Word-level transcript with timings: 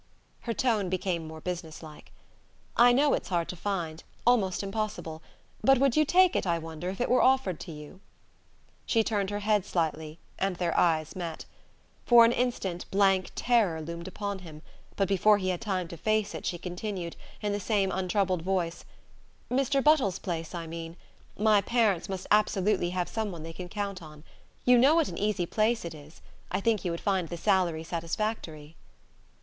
Her 0.39 0.53
tone 0.55 0.89
became 0.89 1.27
more 1.27 1.41
business 1.41 1.83
like. 1.83 2.11
"I 2.75 2.91
know 2.91 3.13
it's 3.13 3.29
hard 3.29 3.47
to 3.49 3.55
find 3.55 4.03
almost 4.25 4.63
impossible. 4.63 5.21
But 5.63 5.77
would 5.77 5.95
you 5.95 6.05
take 6.05 6.35
it, 6.35 6.47
I 6.47 6.57
wonder, 6.57 6.89
if 6.89 6.99
it 6.99 7.07
were 7.07 7.21
offered 7.21 7.59
to 7.59 7.71
you?" 7.71 7.99
She 8.87 9.03
turned 9.03 9.29
her 9.29 9.41
head 9.41 9.63
slightly, 9.63 10.17
and 10.39 10.55
their 10.55 10.75
eyes 10.75 11.15
met. 11.15 11.45
For 12.03 12.25
an 12.25 12.31
instant 12.31 12.89
blank 12.89 13.29
terror 13.35 13.79
loomed 13.79 14.07
upon 14.07 14.39
him; 14.39 14.63
but 14.95 15.07
before 15.07 15.37
he 15.37 15.49
had 15.49 15.61
time 15.61 15.87
to 15.89 15.97
face 15.97 16.33
it 16.33 16.47
she 16.47 16.57
continued, 16.57 17.15
in 17.39 17.51
the 17.51 17.59
same 17.59 17.91
untroubled 17.91 18.41
voice: 18.41 18.85
"Mr. 19.51 19.83
Buttles's 19.83 20.17
place, 20.17 20.55
I 20.55 20.65
mean. 20.65 20.97
My 21.37 21.61
parents 21.61 22.09
must 22.09 22.25
absolutely 22.31 22.89
have 22.89 23.07
some 23.07 23.31
one 23.31 23.43
they 23.43 23.53
can 23.53 23.69
count 23.69 24.01
on. 24.01 24.23
You 24.65 24.79
know 24.79 24.95
what 24.95 25.09
an 25.09 25.17
easy 25.19 25.45
place 25.45 25.85
it 25.85 25.93
is.... 25.93 26.23
I 26.49 26.59
think 26.59 26.83
you 26.83 26.89
would 26.89 27.01
find 27.01 27.29
the 27.29 27.37
salary 27.37 27.83
satisfactory." 27.83 28.75